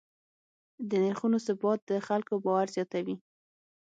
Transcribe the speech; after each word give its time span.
د 0.89 0.91
نرخونو 1.03 1.37
ثبات 1.47 1.79
د 1.89 1.91
خلکو 2.07 2.33
باور 2.45 2.67
زیاتوي. 2.75 3.15